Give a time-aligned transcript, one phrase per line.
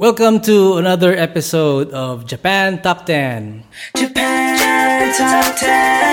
[0.00, 3.60] Welcome to another episode of Japan Top 10.
[3.94, 6.08] Japan Top 10.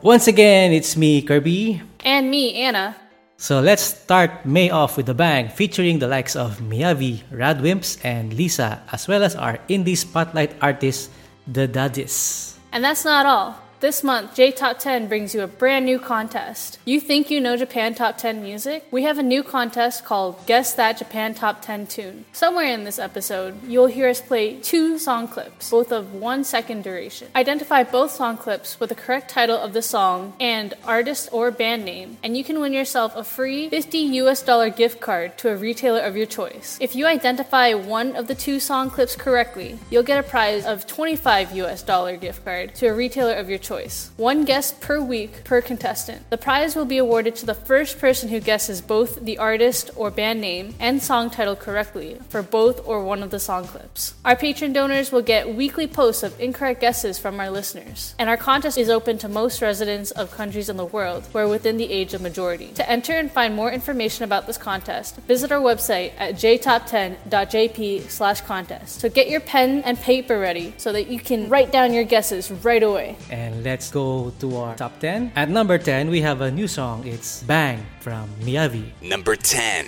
[0.00, 1.82] Once again, it's me, Kirby.
[2.06, 2.94] And me, Anna.
[3.36, 8.32] So let's start May off with a bang, featuring the likes of Miyavi, Radwimps, and
[8.32, 11.10] Lisa, as well as our indie spotlight artist,
[11.50, 12.54] The Daddies.
[12.70, 13.58] And that's not all.
[13.82, 16.78] This month, J Top 10 brings you a brand new contest.
[16.84, 18.86] You think you know Japan Top 10 music?
[18.92, 22.24] We have a new contest called Guess That Japan Top 10 Tune.
[22.30, 26.84] Somewhere in this episode, you'll hear us play two song clips, both of one second
[26.84, 27.26] duration.
[27.34, 31.84] Identify both song clips with the correct title of the song and artist or band
[31.84, 35.56] name, and you can win yourself a free 50 US dollar gift card to a
[35.56, 36.78] retailer of your choice.
[36.80, 40.86] If you identify one of the two song clips correctly, you'll get a prize of
[40.86, 44.10] 25 US dollar gift card to a retailer of your choice choice.
[44.18, 46.28] One guess per week per contestant.
[46.28, 50.10] The prize will be awarded to the first person who guesses both the artist or
[50.10, 54.14] band name and song title correctly for both or one of the song clips.
[54.26, 58.14] Our patron donors will get weekly posts of incorrect guesses from our listeners.
[58.18, 61.48] And our contest is open to most residents of countries in the world who are
[61.48, 62.68] within the age of majority.
[62.74, 68.42] To enter and find more information about this contest, visit our website at jtop10.jp slash
[68.42, 69.00] contest.
[69.00, 72.50] So get your pen and paper ready so that you can write down your guesses
[72.50, 73.16] right away.
[73.30, 75.32] And let's go to our top 10.
[75.36, 77.06] At number 10, we have a new song.
[77.06, 78.90] It's Bang from Miyavi.
[79.02, 79.86] Number 10.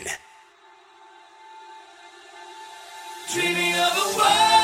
[3.33, 4.55] Dreaming of a world.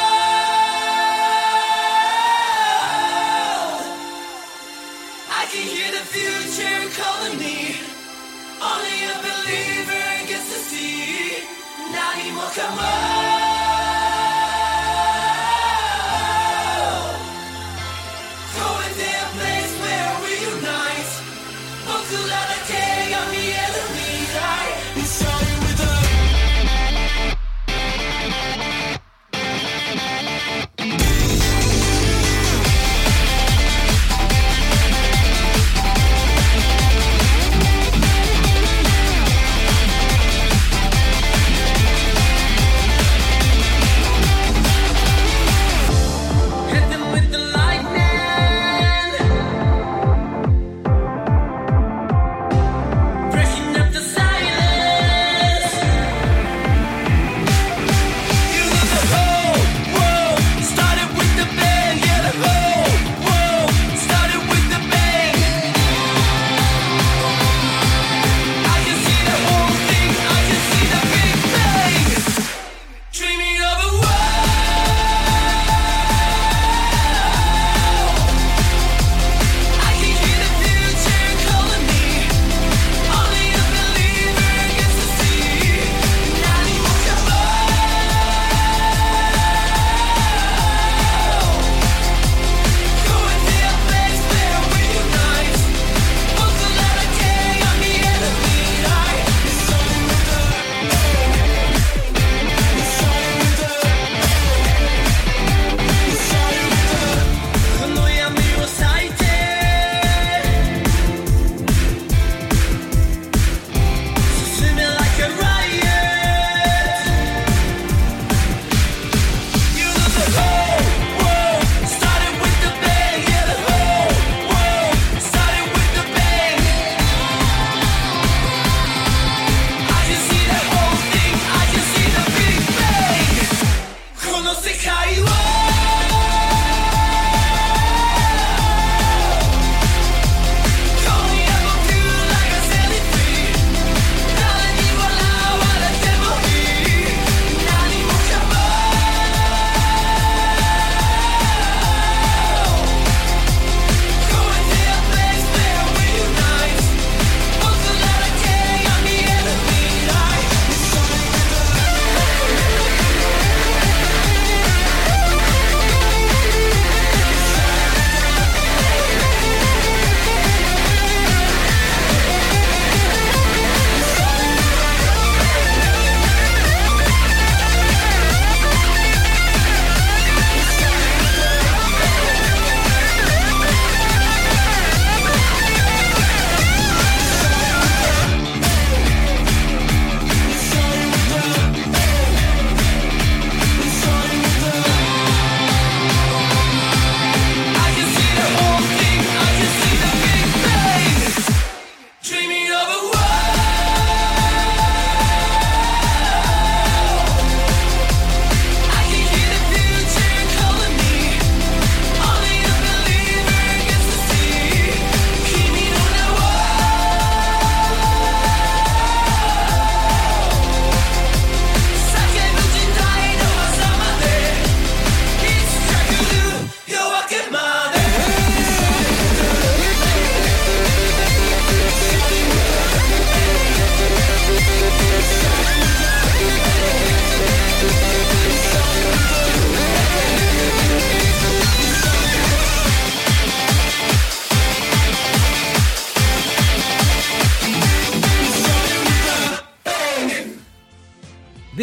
[5.30, 7.76] I can hear the future calling me.
[8.62, 11.42] Only a believer gets to see.
[11.90, 13.69] Nani mo Go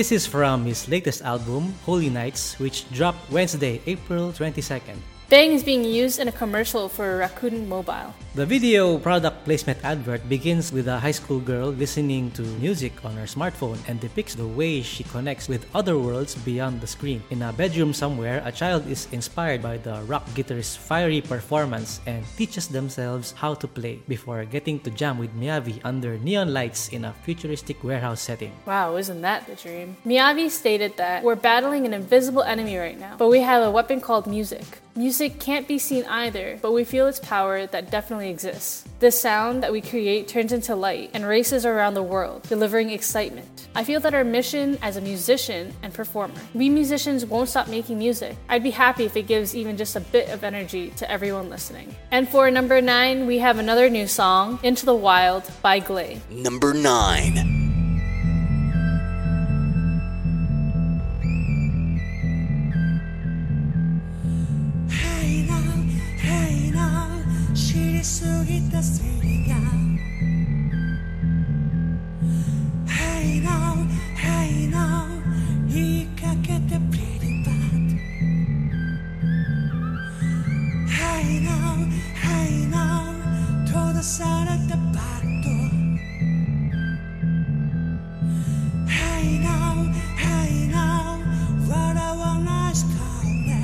[0.07, 4.95] This is from his latest album, Holy Nights, which dropped Wednesday, April 22nd.
[5.27, 8.15] Bang is being used in a commercial for Rakuten Mobile.
[8.37, 13.17] The video product placement advert begins with a high school girl listening to music on
[13.17, 17.23] her smartphone and depicts the way she connects with other worlds beyond the screen.
[17.31, 22.23] In a bedroom somewhere, a child is inspired by the rock guitarist's fiery performance and
[22.37, 27.05] teaches themselves how to play before getting to jam with Miyavi under neon lights in
[27.05, 28.53] a futuristic warehouse setting.
[28.67, 29.97] Wow, isn't that the dream?
[30.05, 33.99] Miyavi stated that we're battling an invisible enemy right now, but we have a weapon
[33.99, 34.77] called music.
[34.97, 38.85] Music can't be seen either, but we feel its power that definitely exists.
[39.00, 43.68] The sound that we create turns into light and races around the world, delivering excitement.
[43.75, 47.97] I feel that our mission as a musician and performer, we musicians won't stop making
[47.97, 48.35] music.
[48.50, 51.95] I'd be happy if it gives even just a bit of energy to everyone listening.
[52.12, 56.21] And for number nine, we have another new song, Into the Wild by Glay.
[56.30, 57.66] Number 9.
[67.96, 69.54] りすぎたスリが
[72.86, 73.86] Hey now,
[74.16, 75.06] hey now
[75.69, 77.98] 言いかけて Pretty bad
[80.86, 83.14] Hey now, hey now
[83.67, 84.82] 閉ざされたバ
[85.22, 85.48] ット
[88.86, 89.88] Hey now,
[90.19, 91.19] hey now
[91.69, 92.91] 笑わないスト
[93.46, 93.55] レ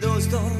[0.00, 0.57] ト Don't stop before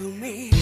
[0.00, 0.59] Help me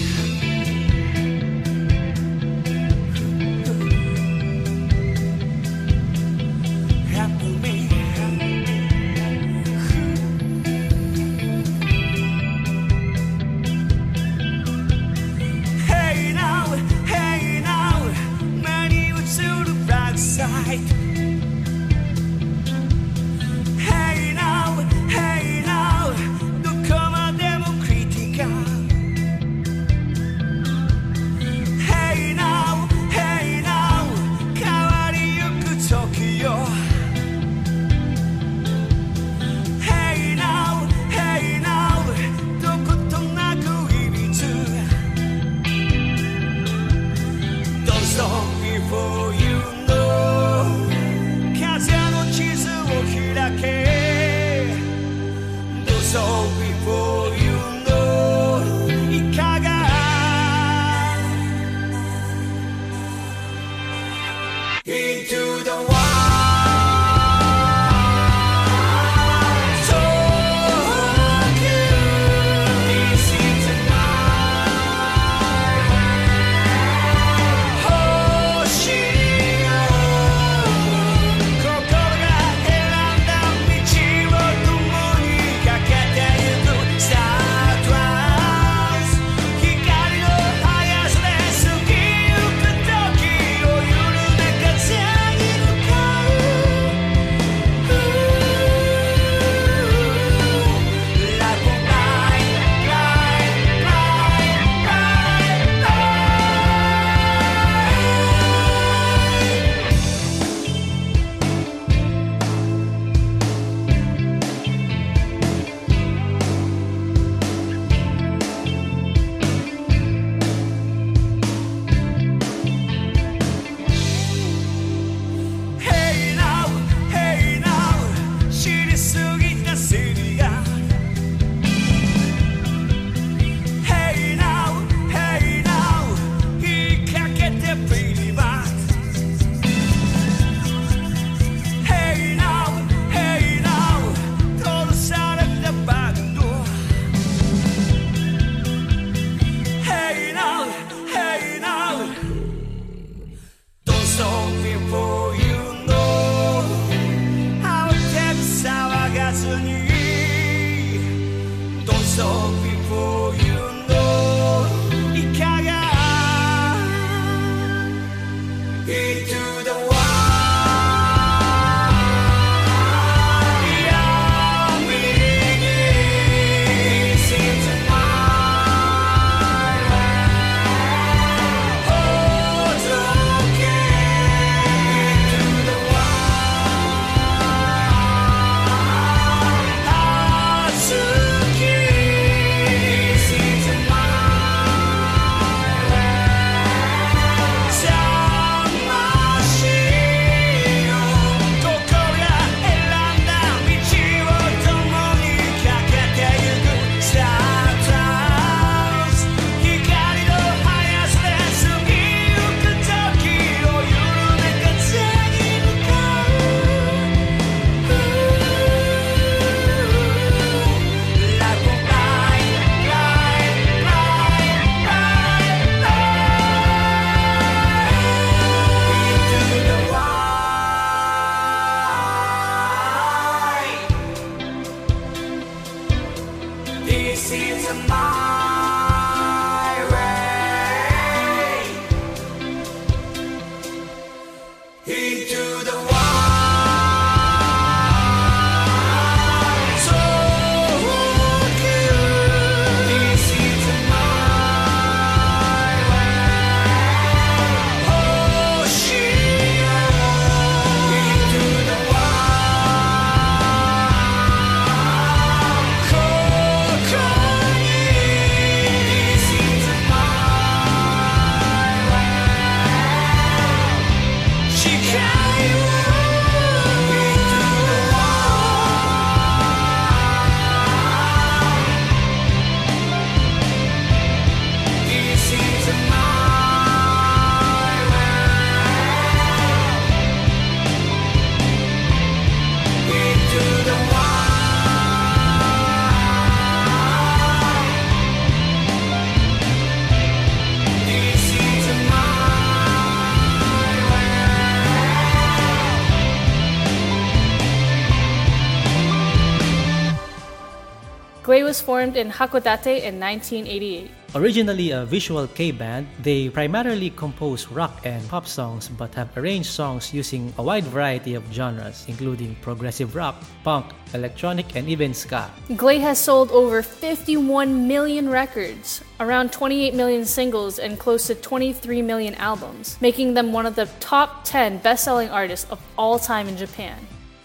[311.49, 313.89] was formed in Hakodate in 1988.
[314.13, 319.49] Originally a visual kei band, they primarily compose rock and pop songs but have arranged
[319.49, 323.65] songs using a wide variety of genres, including progressive rock, punk,
[323.97, 325.25] electronic, and even ska.
[325.57, 331.81] Glay has sold over 51 million records, around 28 million singles, and close to 23
[331.81, 336.27] million albums, making them one of the top 10 best selling artists of all time
[336.29, 336.77] in Japan.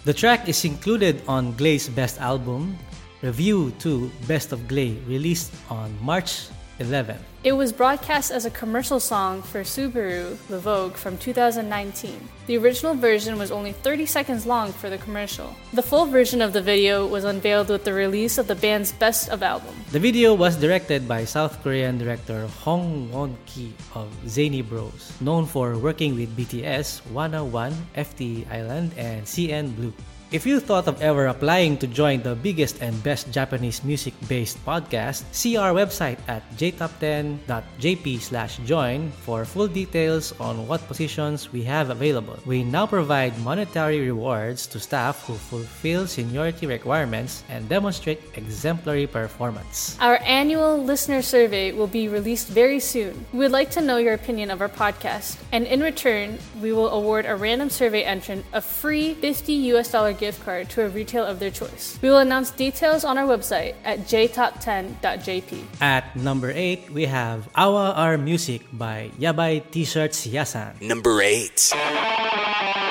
[0.04, 2.76] The track is included on Glay's best album,
[3.24, 6.44] Review 2 Best of Glay, released on March
[6.78, 7.16] 11.
[7.42, 12.20] It was broadcast as a commercial song for Subaru Levorg from 2019.
[12.46, 15.56] The original version was only 30 seconds long for the commercial.
[15.72, 19.30] The full version of the video was unveiled with the release of the band's Best
[19.30, 19.72] of album.
[19.92, 25.78] The video was directed by South Korean director Hong Won-ki of Zany Bros, known for
[25.78, 29.94] working with BTS, Wanna One, oh FT Island, and CN Blue.
[30.34, 35.22] If you thought of ever applying to join the biggest and best Japanese music-based podcast,
[35.30, 41.90] see our website at jtop10.jp slash join for full details on what positions we have
[41.90, 42.34] available.
[42.46, 49.96] We now provide monetary rewards to staff who fulfill seniority requirements and demonstrate exemplary performance.
[50.00, 53.24] Our annual listener survey will be released very soon.
[53.30, 56.90] We would like to know your opinion of our podcast, and in return, we will
[56.90, 61.24] award a random survey entrant a free 50 US dollar gift card to a retail
[61.24, 61.98] of their choice.
[62.00, 65.64] We will announce details on our website at jtop10.jp.
[65.80, 70.80] At number 8, we have Awa Our Music by Yabai T-shirts Yasan.
[70.80, 72.83] Number 8.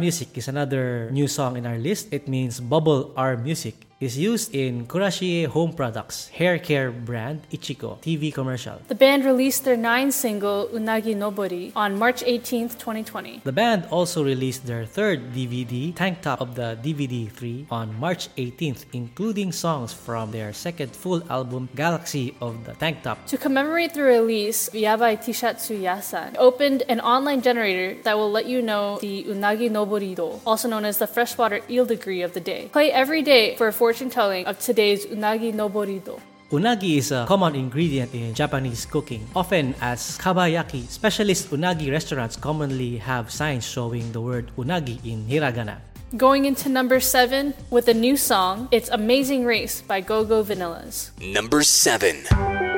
[0.00, 2.08] Music is another new song in our list.
[2.10, 8.00] It means Bubble R Music is used in Kracie Home Products hair care brand Ichiko
[8.00, 8.80] TV commercial.
[8.88, 13.42] The band released their ninth single, Unagi Nobori, on March 18th, 2020.
[13.44, 18.34] The band also released their third DVD, Tank Top of the DVD 3, on March
[18.36, 23.26] 18th, including songs from their second full album, Galaxy of the Tank Top.
[23.26, 28.62] To commemorate the release, Yabai Tishatsu Yasan opened an online generator that will let you
[28.62, 32.68] know the Unagi Noborido, also known as the freshwater eel degree of the day.
[32.72, 36.20] Play every day for a fortune telling of today's Unagi Noborido.
[36.52, 40.86] Unagi is a common ingredient in Japanese cooking, often as kabayaki.
[40.88, 45.78] Specialist unagi restaurants commonly have signs showing the word unagi in hiragana.
[46.16, 51.14] Going into number 7 with a new song, it's Amazing Grace by GoGo Vanillas.
[51.22, 52.69] Number 7.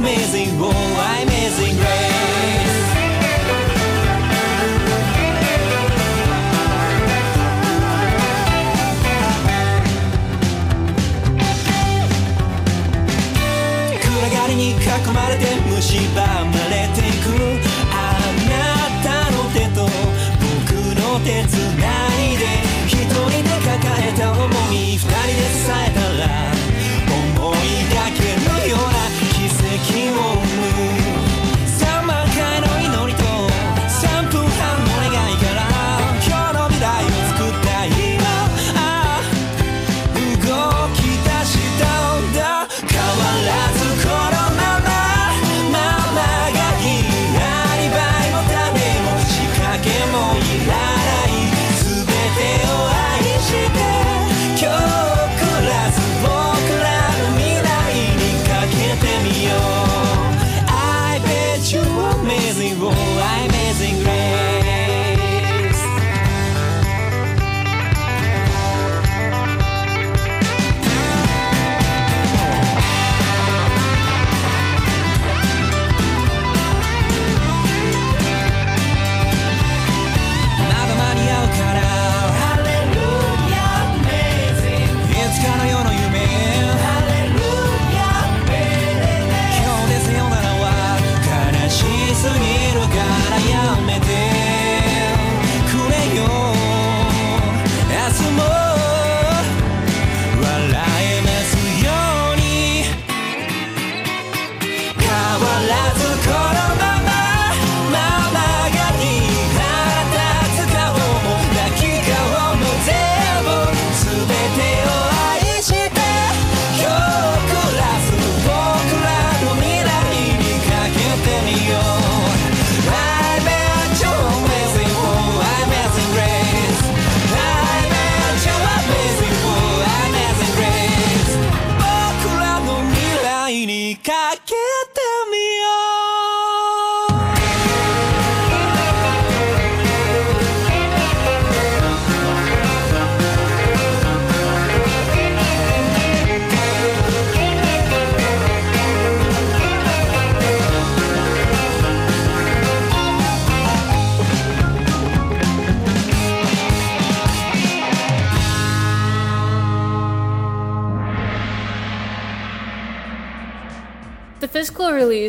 [0.00, 0.72] Amazing oh
[1.20, 2.80] amazing grace.
[14.00, 14.74] 暗がりに囲
[15.12, 17.28] まれて蝕まれていく。
[17.92, 17.94] あ
[18.48, 18.52] な
[19.04, 19.84] たの手と
[20.40, 21.84] 僕の手つな
[22.16, 22.40] いで。
[22.86, 25.89] 一人で抱えた重み二人で支え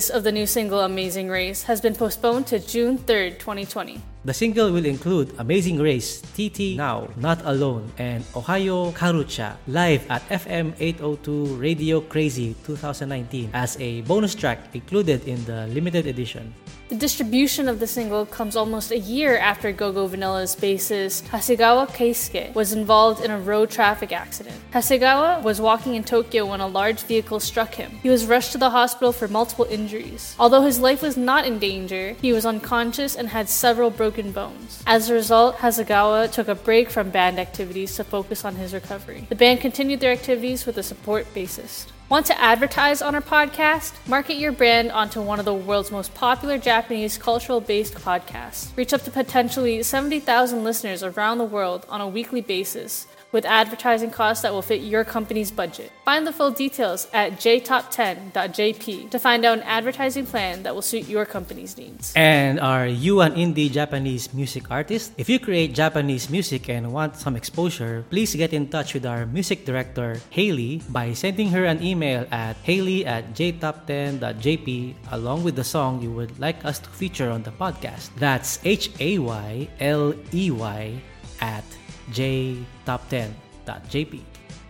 [0.01, 4.01] release of the new single Amazing Grace has been postponed to June 3rd, 2020.
[4.25, 10.25] The single will include Amazing Grace, TT Now, Not Alone, and Ohio Karucha live at
[10.29, 16.51] FM 802 Radio Crazy 2019 as a bonus track included in the limited edition.
[16.91, 22.53] The distribution of the single comes almost a year after Gogo Vanilla's bassist Hasegawa Keisuke
[22.53, 24.57] was involved in a road traffic accident.
[24.73, 27.91] Hasegawa was walking in Tokyo when a large vehicle struck him.
[28.03, 30.35] He was rushed to the hospital for multiple injuries.
[30.37, 34.83] Although his life was not in danger, he was unconscious and had several broken bones.
[34.85, 39.27] As a result, Hasegawa took a break from band activities to focus on his recovery.
[39.29, 41.85] The band continued their activities with a support bassist.
[42.11, 43.93] Want to advertise on our podcast?
[44.05, 48.75] Market your brand onto one of the world's most popular Japanese cultural based podcasts.
[48.75, 54.11] Reach up to potentially 70,000 listeners around the world on a weekly basis with advertising
[54.11, 55.91] costs that will fit your company's budget.
[56.05, 61.07] Find the full details at jtop10.jp to find out an advertising plan that will suit
[61.07, 62.13] your company's needs.
[62.15, 65.13] And are you an indie Japanese music artist?
[65.17, 69.25] If you create Japanese music and want some exposure, please get in touch with our
[69.25, 75.63] music director, Haley, by sending her an email at haley at jtop10.jp along with the
[75.63, 78.09] song you would like us to feature on the podcast.
[78.17, 81.01] That's H A Y L E Y
[81.39, 81.63] at
[82.09, 84.21] jtop10.jp.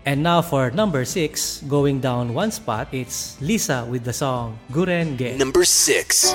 [0.05, 5.37] And now for number 6, going down one spot, it's Lisa with the song Gurenge.
[5.37, 6.33] Number 6.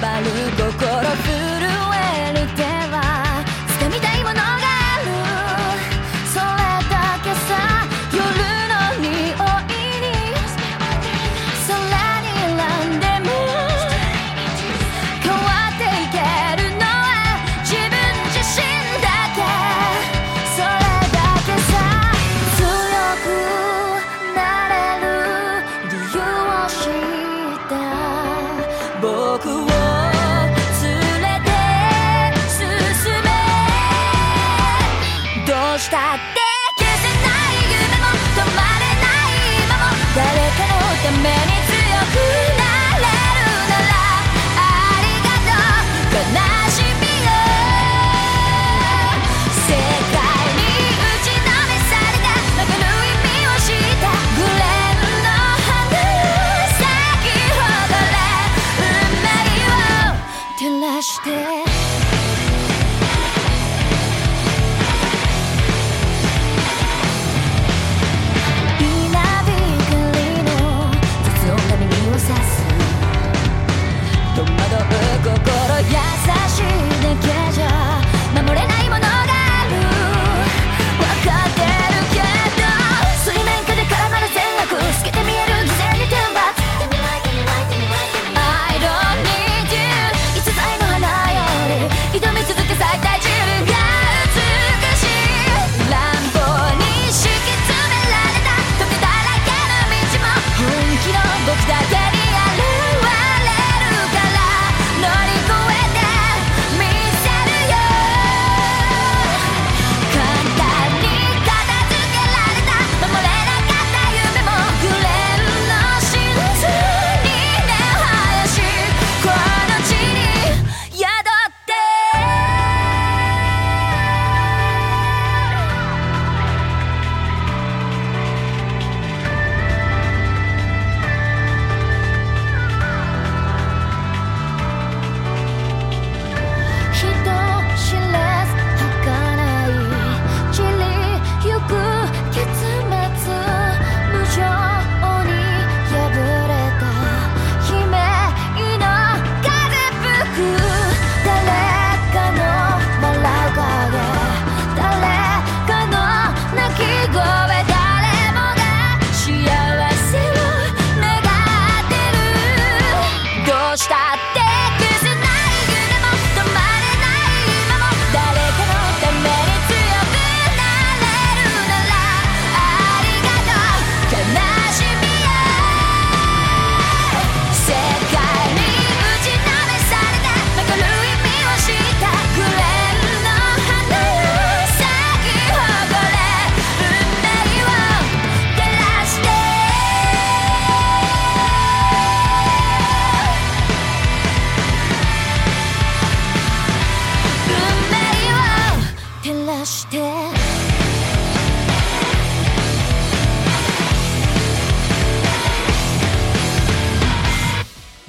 [0.00, 0.26] バる
[0.56, 1.33] 心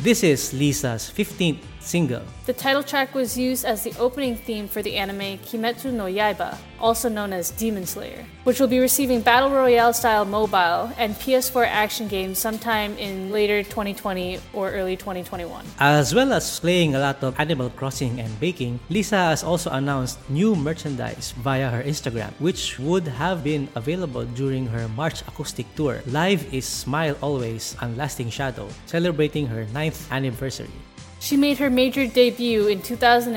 [0.05, 2.21] This is Lisa's 15th single.
[2.45, 6.57] The title track was used as the opening theme for the anime Kimetsu no Yaiba,
[6.79, 11.65] also known as Demon Slayer, which will be receiving Battle Royale style mobile and PS4
[11.67, 15.65] action games sometime in later 2020 or early 2021.
[15.79, 20.19] As well as playing a lot of Animal Crossing and baking, Lisa has also announced
[20.29, 26.01] new merchandise via her Instagram, which would have been available during her March acoustic tour.
[26.07, 30.69] Live is Smile Always and Lasting Shadow, celebrating her 9th anniversary.
[31.25, 33.33] She made her major debut in 2010,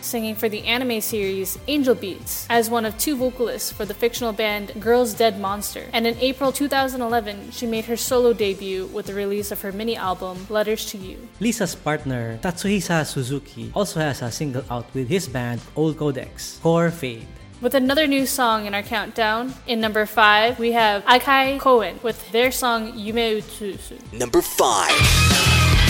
[0.00, 4.32] singing for the anime series Angel Beats as one of two vocalists for the fictional
[4.32, 5.90] band Girls Dead Monster.
[5.92, 9.96] And in April 2011, she made her solo debut with the release of her mini
[9.96, 11.18] album Letters to You.
[11.40, 16.92] Lisa's partner, Tatsuhisa Suzuki, also has a single out with his band Old Codex, Core
[16.92, 17.26] Fade.
[17.60, 22.30] With another new song in our countdown, in number 5, we have Akai Koen with
[22.30, 23.98] their song Yume Utsutsu.
[24.12, 25.85] Number 5.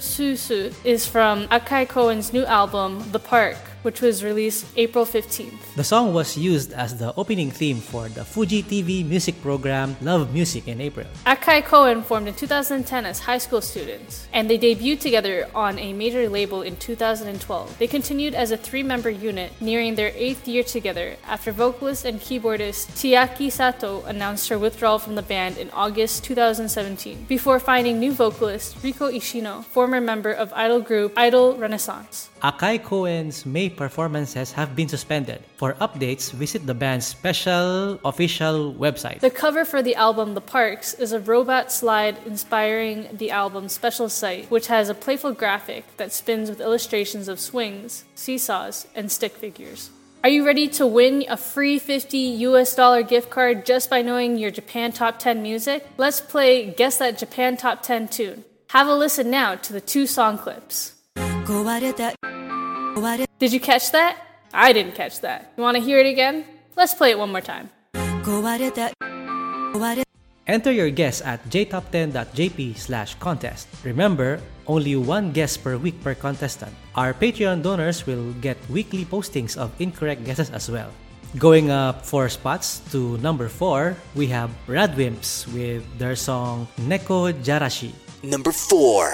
[0.00, 5.74] Utsutsu is from Akai Koen's new album, The Park, which was released April 15th.
[5.76, 10.32] The song was used as the opening theme for the Fuji TV music program Love
[10.32, 11.06] Music in April.
[11.26, 15.92] Akai Koen formed in 2010 as high school students, and they debuted together on a
[15.92, 17.78] major label in 2012.
[17.78, 22.20] They continued as a three member unit, nearing their eighth year together after vocalist and
[22.20, 28.12] keyboardist Chiaki Sato announced her withdrawal from the band in August 2017, before finding new
[28.12, 32.29] vocalist Riko Ishino, former member of idol group Idol Renaissance.
[32.42, 35.44] Akai Koen's May performances have been suspended.
[35.56, 39.20] For updates, visit the band's special official website.
[39.20, 44.08] The cover for the album The Parks is a robot slide inspiring the album's special
[44.08, 49.32] site, which has a playful graphic that spins with illustrations of swings, seesaws, and stick
[49.32, 49.90] figures.
[50.24, 54.38] Are you ready to win a free 50 US dollar gift card just by knowing
[54.38, 55.86] your Japan Top 10 music?
[55.98, 58.44] Let's play Guess That Japan Top 10 tune.
[58.68, 60.94] Have a listen now to the two song clips.
[63.42, 64.14] Did you catch that?
[64.54, 65.50] I didn't catch that.
[65.56, 66.44] You want to hear it again?
[66.76, 67.70] Let's play it one more time.
[70.46, 73.66] Enter your guess at jtop10.jp slash contest.
[73.82, 76.70] Remember, only one guess per week per contestant.
[76.94, 80.90] Our Patreon donors will get weekly postings of incorrect guesses as well.
[81.38, 87.90] Going up four spots to number four, we have Radwimps with their song Neko Jarashi.
[88.22, 89.10] Number four.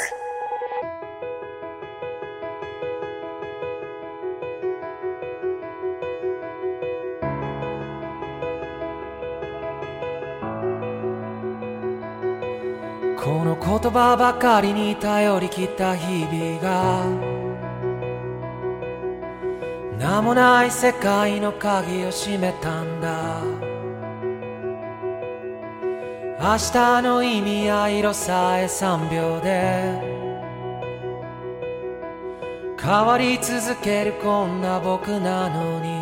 [13.66, 17.04] 言葉ばかりに頼り切った日々が
[19.98, 23.40] 名もない世界の鍵を閉めたんだ。
[26.38, 30.00] 明日の意味や色さえ3秒で
[32.80, 35.96] 変わり続けるこんな僕なのに。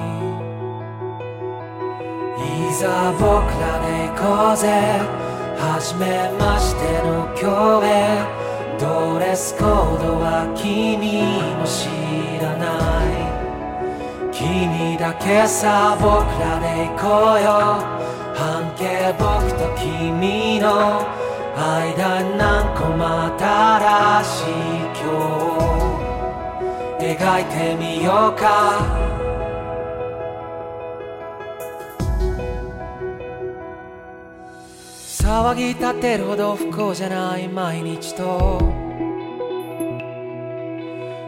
[2.69, 3.25] いざ僕
[3.59, 5.24] らで行こうぜ。
[5.73, 8.45] 初めましての今日へ。
[8.79, 11.25] ドレスコードは君
[11.57, 11.89] も知
[12.43, 12.69] らな
[13.09, 13.13] い。
[14.31, 16.07] 君だけさ僕
[16.39, 17.07] らで行こ
[17.39, 17.49] うよ。
[18.35, 21.01] 半径僕と君の
[21.57, 24.53] 間に何個も新しい
[25.01, 25.09] 今
[27.01, 27.05] 日。
[27.05, 28.94] 描いてみようか。
[35.35, 38.61] 騒ぎ立てるほど不幸じゃない毎日と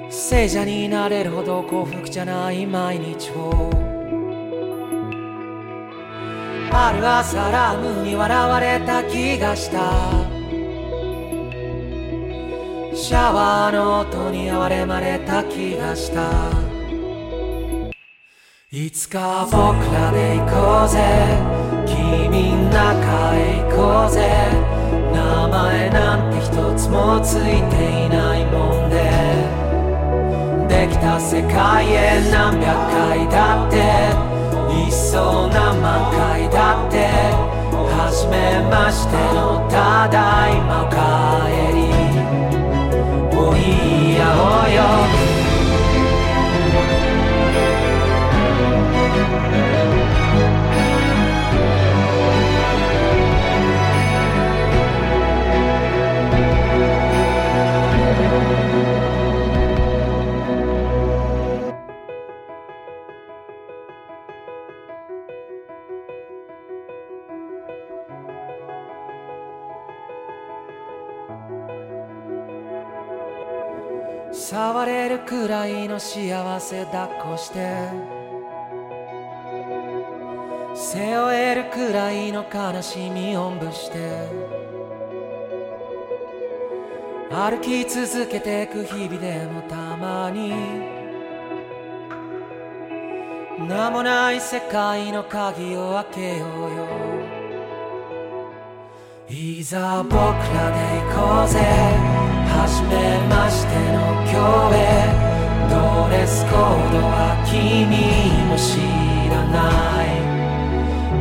[0.09, 3.69] 聖者になれるほど幸福じゃない毎日を。
[6.71, 9.91] ある朝ラムに笑われた気がした。
[12.95, 16.31] シャワーの音に哀れまれた気がした。
[18.71, 19.57] いつか僕
[19.93, 21.01] らで行こうぜ。
[21.87, 23.46] 君ん中へ。
[23.77, 24.21] こうぜ。
[25.13, 28.97] 名前なんて一つもついていないもんで。
[30.67, 33.77] できた世界へ何百回だって。
[34.73, 37.11] いっそ何万回だって。
[37.99, 40.96] 初めましてのただいま。
[75.89, 78.17] の幸せ抱っこして。
[80.75, 84.57] 背負えるくらいの悲しみおんぶして。
[87.31, 90.53] 歩き続けてく日々でもたまに。
[93.59, 96.87] 名もない世界の鍵を開けようよ。
[99.29, 101.59] いざ僕らで行こうぜ。
[102.49, 103.99] 初めましての
[104.31, 104.77] 今日
[105.33, 105.36] へ。
[105.69, 107.55] ドレスコードは君
[108.49, 108.79] も知
[109.31, 109.57] らな
[110.05, 110.07] い。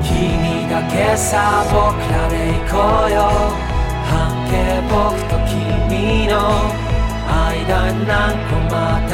[0.01, 2.73] 君だけさ僕らで行こ
[3.07, 3.17] うよ。
[4.05, 4.13] 半
[4.49, 4.53] 径
[4.89, 6.33] 僕と君の
[7.27, 8.73] 間に何個も
[9.09, 9.11] 新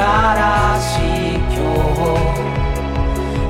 [0.81, 1.59] しい今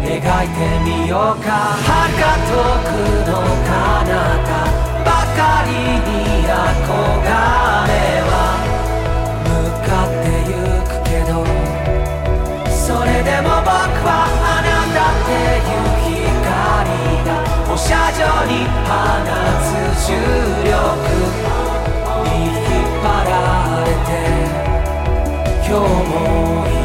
[0.01, 1.49] 日描いてみようか。
[1.81, 2.51] 遥か遠
[2.85, 2.89] く
[3.27, 3.31] の
[3.65, 4.49] 彼方
[5.05, 5.69] ばかり
[6.05, 6.51] に憧
[7.87, 8.00] れ。
[13.41, 13.73] も僕
[14.05, 15.31] はあなたって
[15.65, 16.89] いう光
[17.25, 17.29] が
[17.67, 18.89] 放射状に放
[19.61, 20.09] つ重
[20.65, 21.51] 力。
[22.23, 23.33] に引っ張ら
[23.85, 24.11] れて。
[25.67, 26.80] 今日も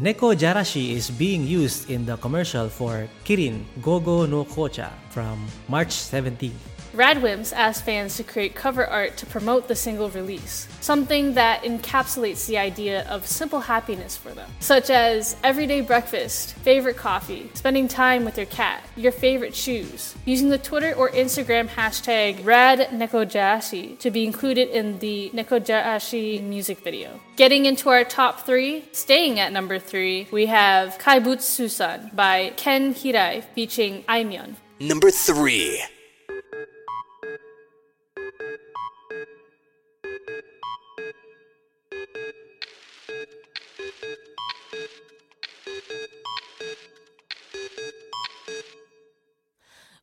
[0.00, 5.92] Neko Jarashi is being used in the commercial for Kirin Gogo no Kocha from March
[5.92, 6.56] 17.
[6.94, 12.46] Radwimps asked fans to create cover art to promote the single release, something that encapsulates
[12.46, 18.24] the idea of simple happiness for them, such as everyday breakfast, favorite coffee, spending time
[18.24, 24.24] with your cat, your favorite shoes, using the Twitter or Instagram hashtag RadNekojashi to be
[24.24, 27.20] included in the Nekojashi music video.
[27.36, 33.44] Getting into our top three, staying at number three, we have Kaibutsu-san by Ken Hirai
[33.54, 34.56] featuring Aimyon.
[34.80, 35.82] Number three.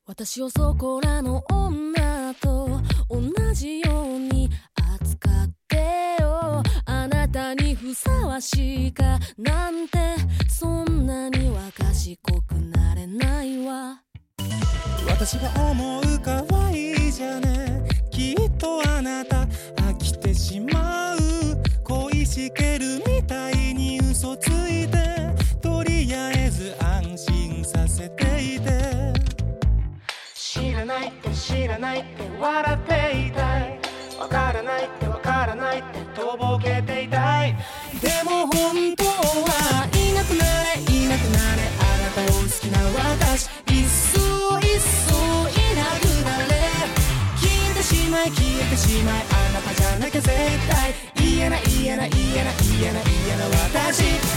[0.05, 4.49] 私をそこらの女と同じように
[4.95, 6.63] 扱ってよ。
[6.85, 9.97] あなたにふさわしいかなんて
[10.49, 14.01] そんなには賢くなれないわ。
[15.07, 17.83] 私が思う可愛いじゃね。
[18.09, 19.43] きっとあなた
[19.75, 21.17] 飽きてしまう。
[21.83, 24.56] 恋しけるみたいに嘘つ
[28.37, 28.43] て。
[28.43, 28.69] いて
[30.35, 33.79] 知らないって知らないって笑っていたい。
[34.19, 37.55] わからないってわからないってとぼけていたい。
[38.01, 41.61] でも本当はいなくなれいなくなれ。
[41.79, 42.79] あなたを好きな
[43.15, 43.47] 私。
[43.71, 44.19] いっそ
[44.59, 45.13] いっそ
[45.49, 46.53] いなくなれ。
[47.37, 49.13] 消えてしまい消えてしまい。
[49.13, 50.29] あなたじゃなきゃ絶
[50.69, 50.93] 対。
[51.15, 53.45] 言えない言えない言えない言えない言えな
[53.81, 54.36] 私。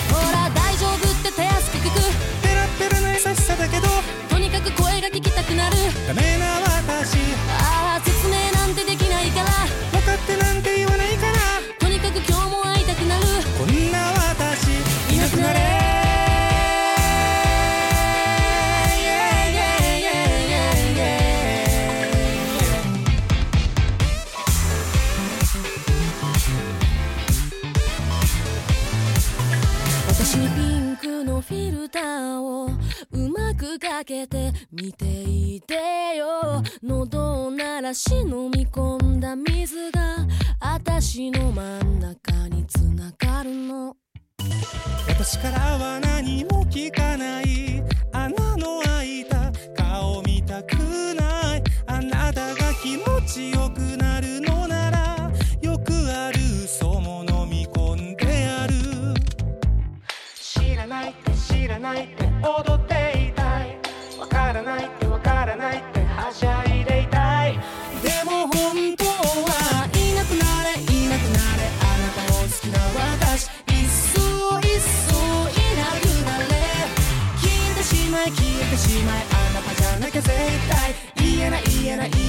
[34.90, 35.74] て見ていて
[36.16, 36.62] よ。
[36.82, 38.49] 喉を鳴らしの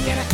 [0.08, 0.31] Yeah.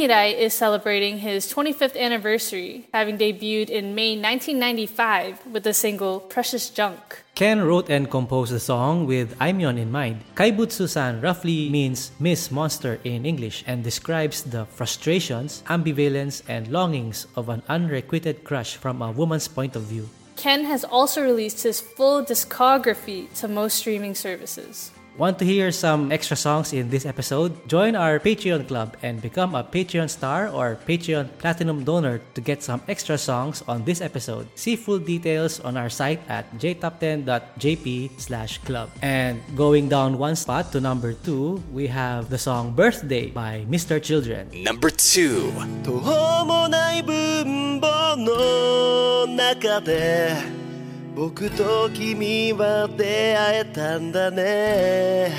[0.00, 6.70] Ken is celebrating his 25th anniversary, having debuted in May 1995 with the single Precious
[6.70, 7.22] Junk.
[7.34, 10.24] Ken wrote and composed the song with Aimyon in mind.
[10.36, 17.50] Kaibutsu-san roughly means Miss Monster in English and describes the frustrations, ambivalence, and longings of
[17.50, 20.08] an unrequited crush from a woman's point of view.
[20.36, 24.92] Ken has also released his full discography to most streaming services.
[25.19, 27.55] Want to hear some extra songs in this episode?
[27.71, 32.61] Join our Patreon club and become a Patreon star or Patreon platinum donor to get
[32.61, 34.51] some extra songs on this episode.
[34.55, 38.91] See full details on our site at jtop10.jp slash club.
[39.01, 44.03] And going down one spot to number two, we have the song Birthday by Mr.
[44.03, 44.51] Children.
[44.51, 45.53] Number two.
[45.83, 50.65] 途方もない分母の中で
[51.14, 55.32] 僕と君は出会えたんだね。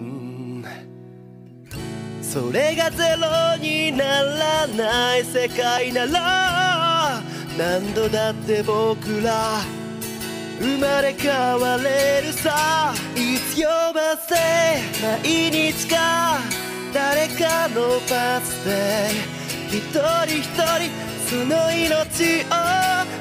[0.00, 0.64] うん。
[2.20, 7.22] それがゼロにならない世界なら
[7.56, 9.60] 何度だって僕ら
[10.60, 12.92] 生まれ変われるさ。
[13.14, 14.82] It's your birthday
[15.22, 16.38] 毎日が
[16.92, 19.38] 誰かのバースデー
[19.76, 19.90] 一
[20.26, 20.90] 人一人
[21.28, 22.77] その命を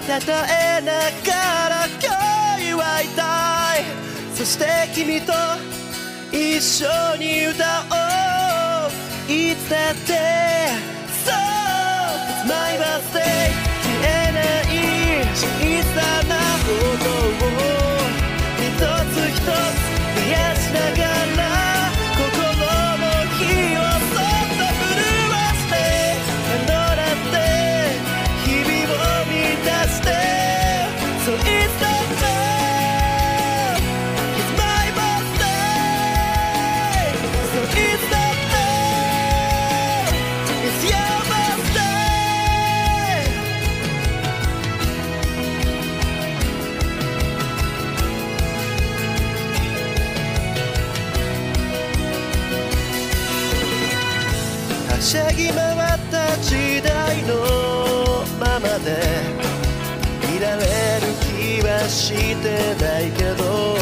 [0.08, 2.16] たたえながら今
[2.58, 3.84] 日祝いたい。
[4.34, 5.34] そして君と
[6.32, 6.88] 一緒
[7.18, 8.90] に歌おう。
[9.30, 10.14] いつだって
[11.26, 13.52] So it's my birthday
[13.84, 15.28] 消えない。
[15.36, 15.44] 小
[15.84, 16.00] さ
[16.30, 16.72] なこ
[17.04, 17.52] とを
[18.64, 18.80] 一
[19.12, 21.04] つ一つ増やしなが
[21.36, 21.67] ら。
[55.16, 59.00] ゃぎ回った時代のままで
[60.36, 60.64] いられ
[61.00, 63.77] る気はしてないけど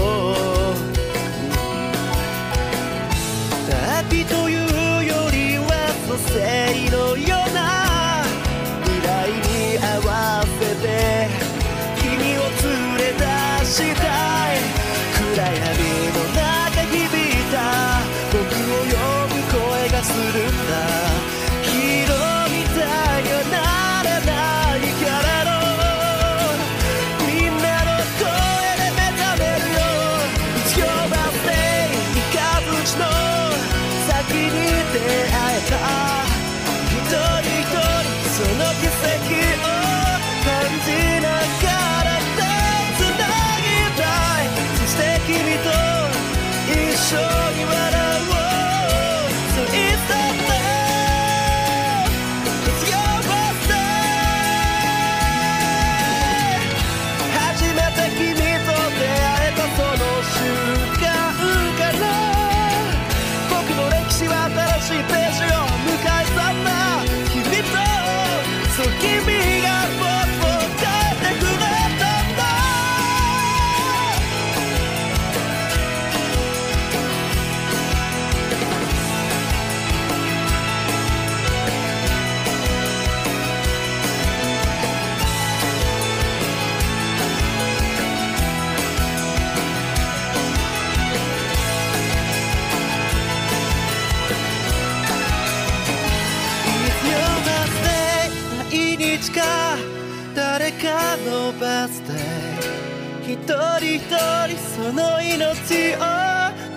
[105.36, 106.00] 命を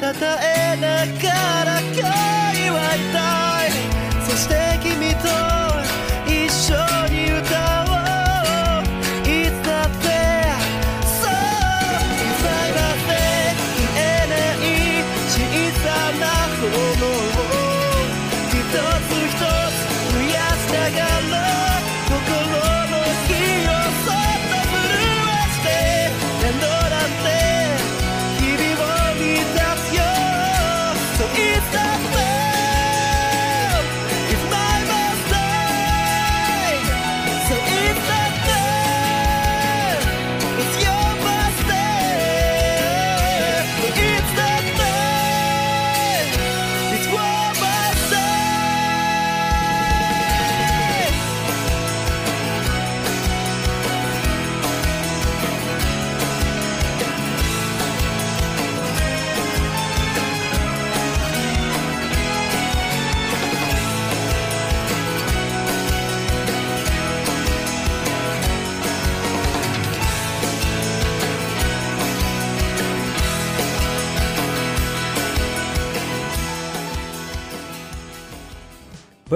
[0.01, 2.28] たたえながら今日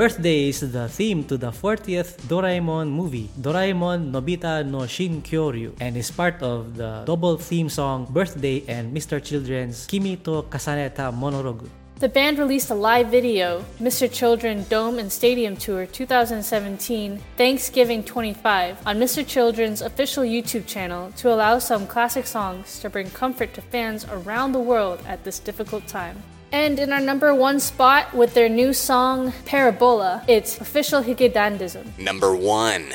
[0.03, 5.97] Birthday is the theme to the 40th Doraemon movie, Doraemon Nobita no Shin Kyoryu, and
[5.97, 9.23] is part of the double theme song Birthday and Mr.
[9.23, 11.69] Children's Kimi to Kasaneta Monorogu.
[12.01, 14.13] The band released a live video, Mr.
[14.13, 19.25] Children Dome and Stadium Tour 2017, Thanksgiving 25, on Mr.
[19.25, 24.51] Children's official YouTube channel to allow some classic songs to bring comfort to fans around
[24.51, 26.21] the world at this difficult time.
[26.53, 31.99] And in our number one spot with their new song, Parabola, it's official Hige Dandism.
[31.99, 32.93] Number one.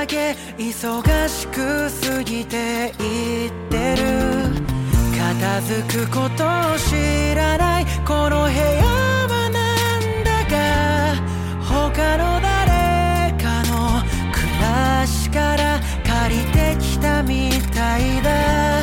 [0.00, 2.56] 忙しく過ぎて
[2.98, 4.02] いってる。
[5.14, 8.82] 片付くことを知らないこの部屋
[9.28, 9.58] はな
[9.98, 10.56] んだか。
[11.62, 18.79] 他の誰かの暮らしから借りてきたみたいだ。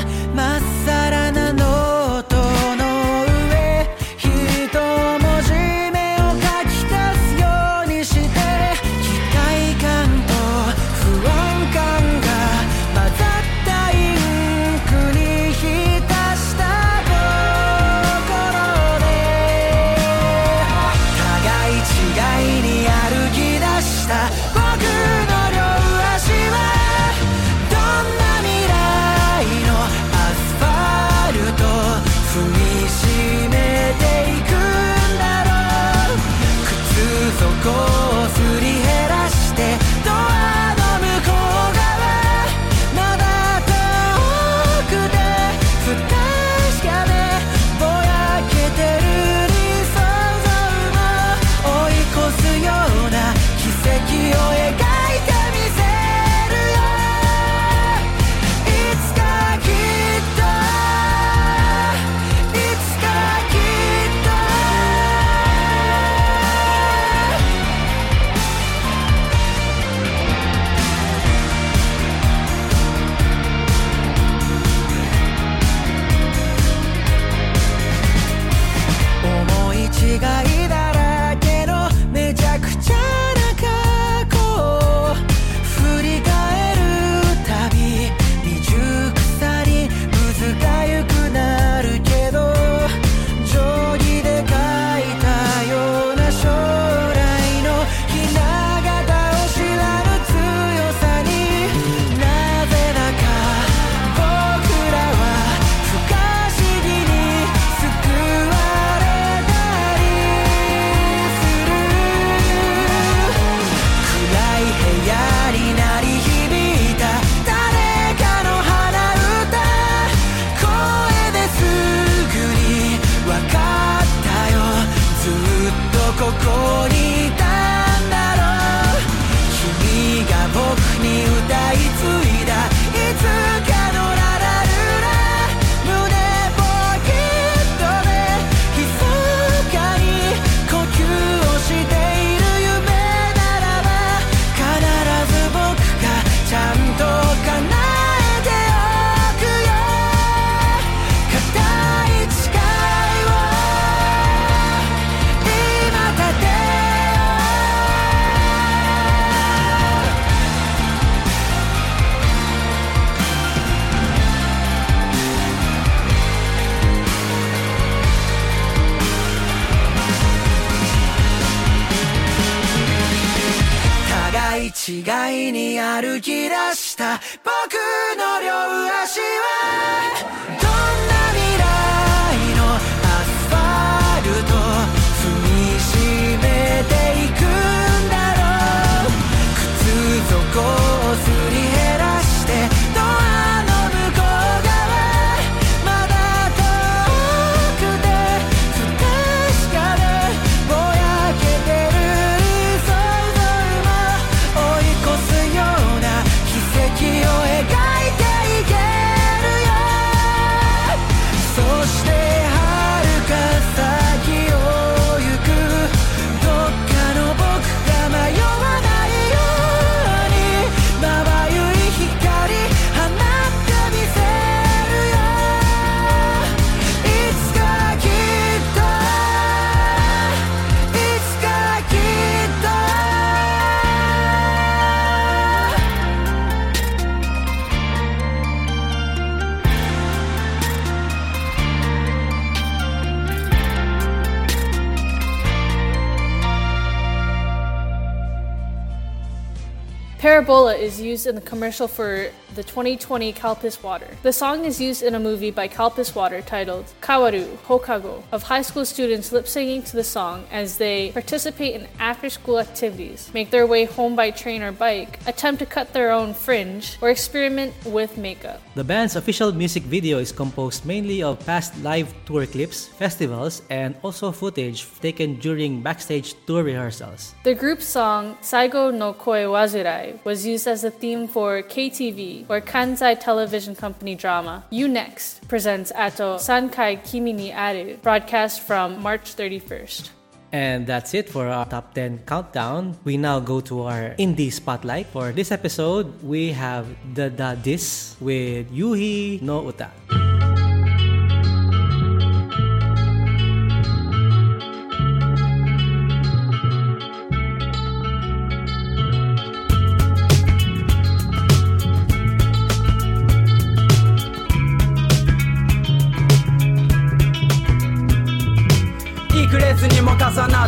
[250.37, 254.09] Parabola is used in the commercial for the 2020 Calpis Water.
[254.23, 258.63] The song is used in a movie by Calpis Water titled Kawaru Hokago of high
[258.63, 263.51] school students lip singing to the song as they participate in after school activities, make
[263.51, 267.75] their way home by train or bike, attempt to cut their own fringe, or experiment
[267.85, 268.59] with makeup.
[268.73, 273.93] The band's official music video is composed mainly of past live tour clips, festivals, and
[274.01, 277.35] also footage taken during backstage tour rehearsals.
[277.43, 282.61] The group's song Saigo no Koi Wazurai was used as the theme for KTV or
[282.61, 289.35] Kansai Television Company drama You Next presents Ato Sankai Kimi ni Aeru, broadcast from March
[289.35, 290.09] 31st.
[290.51, 292.95] And that's it for our top 10 countdown.
[293.03, 295.07] We now go to our indie spotlight.
[295.07, 299.91] For this episode, we have the Da Dis with Yuhi no Uta.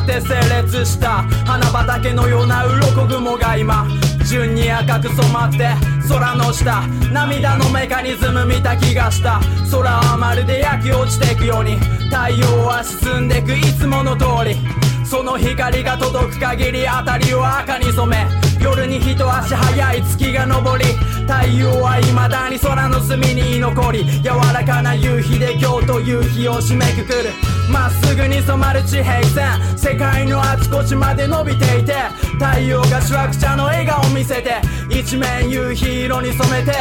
[0.10, 0.34] て整
[0.64, 3.88] 列した花畑のような鱗雲が今
[4.28, 5.70] 順に赤く染まって
[6.08, 9.40] 空の下涙のメカニズム見た気がした。
[9.70, 11.76] 空はまるで焼き落ちていくように
[12.10, 13.54] 太陽は沈んでく。
[13.56, 14.56] いつもの通り
[15.06, 18.28] その光が届く限り辺りを赤に染め
[18.64, 20.86] 夜に一足早い月が昇り
[21.30, 27.30] 太陽は未だに空の隅に残り柔らかな夕日で今日という日を締めくくる。
[27.72, 31.94] まっすぐに染まる地平線世界のあちこちまで伸びていて
[32.40, 34.56] 太陽がしわくちゃの笑顔を見せて
[34.90, 36.74] 一面夕日色に染めて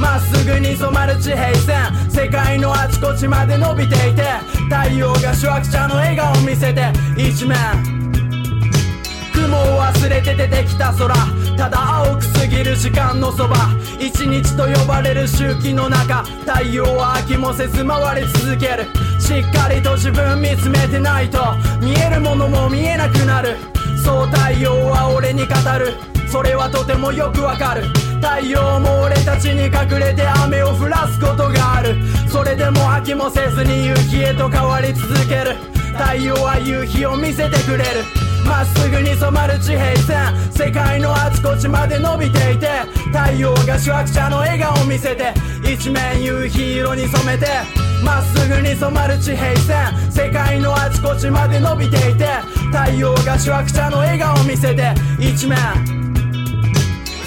[0.00, 4.22] まっすぐに染まる地平線世界のあちこちまで伸びていて
[4.70, 7.99] 太陽がしわくちゃの笑顔を見せて一面
[9.40, 11.14] 雲を忘れて出てきた空。
[11.56, 13.56] ただ青く過ぎる時間のそば。
[13.98, 16.24] 一日と呼ばれる周期の中。
[16.46, 18.84] 太陽は飽きもせず回り続ける。
[19.18, 21.38] しっかりと自分見つめてないと。
[21.80, 23.56] 見えるものも見えなくなる。
[24.04, 25.94] そう太陽は俺に語る。
[26.28, 27.84] それはとてもよくわかる。
[28.20, 31.96] 太陽も俺たちに隠れて雨を降らすことがある。
[32.28, 35.56] それでも飽きもせずに夕日へと変わり続ける。
[35.96, 38.29] 太陽は夕日を見せてくれる。
[38.50, 40.16] まっすぐに染まる地平線。
[40.50, 42.66] 世界のあちこちまで伸びていて
[43.12, 45.32] 太陽がしわくちゃの笑顔を見せて
[45.62, 47.46] 一面夕日色に染めて
[48.04, 50.10] まっすぐに染まる地平線。
[50.10, 52.26] 世界のあちこちまで伸びていて
[52.72, 55.56] 太陽がしわくちゃの笑顔を見せて一面。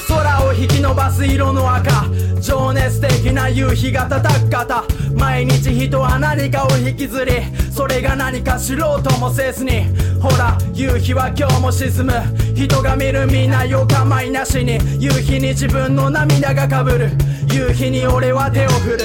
[0.09, 2.05] 空を引き伸ばす色の赤。
[2.43, 4.83] 情熱的な夕日が叩く肩
[5.15, 7.31] 毎日人は何かを引きずり
[7.71, 9.85] それが何か知ろうともせずに。
[10.21, 12.11] ほら夕日は今日も沈む。
[12.53, 17.11] 人が見るみんなよ構いなしに夕日に自分の涙がかぶる。
[17.49, 18.99] 夕日に俺は手を振る。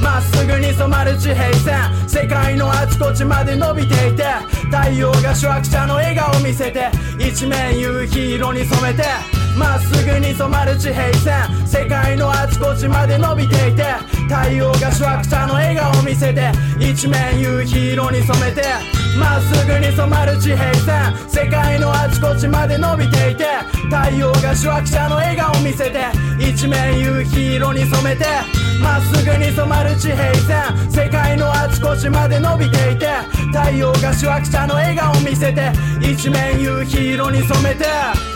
[0.00, 2.08] まっすぐに染まる地平線。
[2.08, 4.22] 世界のあちこちまで伸びていて
[4.70, 9.02] 太陽がしわくちゃの笑顔を見せて一面夕日色に染めて
[9.58, 11.66] まっすぐに染まる地平線。
[11.66, 13.82] 世界のあちこちまで伸びていて
[14.28, 16.50] 太陽がしわくちゃの笑顔を見せて
[16.80, 18.62] 一面夕日色に染めて
[19.18, 21.28] まっすぐに染まる地平線。
[21.28, 23.44] 世界のあちこちまで伸びていて
[23.90, 26.06] 太陽がしわくちゃの笑顔を見せて
[26.38, 28.24] 一面夕日色に染めて
[28.82, 30.90] まっすぐに染まる地平線。
[30.90, 33.06] 世界のあちこちまで伸びていて
[33.52, 38.35] 太陽がしわくちゃの笑顔を見せて一面夕日色に染めて。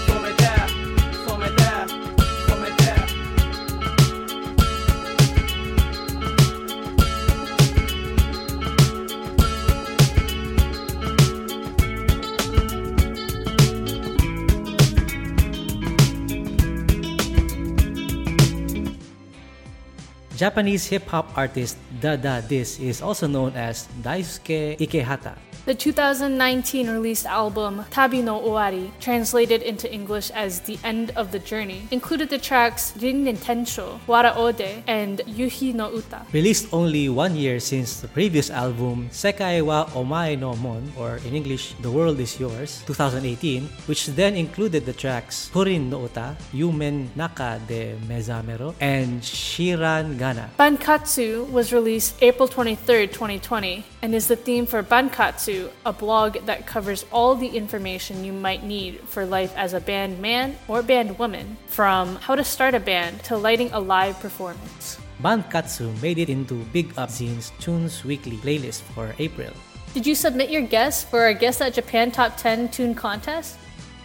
[20.41, 25.37] Japanese hip hop artist Dada Dis is also known as Daisuke Ikehata.
[25.67, 31.39] The 2019 released album Tabi no Owari, translated into English as The End of the
[31.39, 36.25] Journey, included the tracks Rin Nintensho, Wara Ode, and Yuhi no Uta.
[36.33, 41.35] Released only one year since the previous album Sekai wa Omae no Mon, or in
[41.37, 47.09] English, The World is Yours, 2018, which then included the tracks Purin no Uta, Yumen
[47.15, 50.49] Naka de Mezamero, and Shiran Gana.
[50.59, 55.50] Bankatsu was released April 23, 2020, and is the theme for Bankatsu,
[55.85, 60.21] a blog that covers all the information you might need for life as a band
[60.21, 64.99] man or band woman, from how to start a band to lighting a live performance.
[65.23, 69.53] Bankatsu made it into Big Up Zine's Tunes Weekly playlist for April.
[69.95, 73.59] Did you submit your guess for our Guess at Japan Top 10 Tune contest?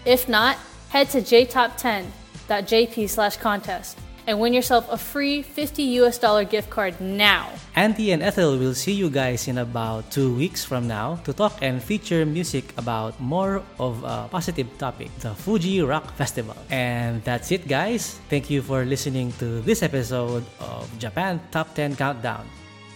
[0.06, 0.58] If not,
[0.89, 2.06] head to JTop10
[2.48, 7.49] japan.jp slash contest and win yourself a free 50 US dollar gift card now.
[7.76, 11.57] Auntie and Ethel will see you guys in about two weeks from now to talk
[11.61, 16.55] and feature music about more of a positive topic, the Fuji Rock Festival.
[16.69, 18.19] And that's it, guys.
[18.30, 22.45] Thank you for listening to this episode of Japan Top 10 Countdown.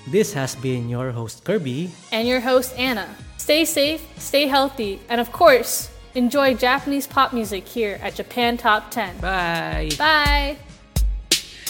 [0.07, 1.91] This has been your host, Kirby.
[2.11, 3.07] And your host, Anna.
[3.38, 8.91] Stay safe, stay healthy, and of course, enjoy Japanese pop music here at Japan Top
[8.91, 9.19] 10.
[9.19, 9.89] Bye.
[9.97, 10.57] Bye.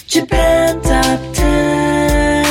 [0.10, 2.44] Japan Top 10,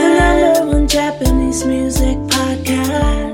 [0.00, 3.33] the number one Japanese music podcast.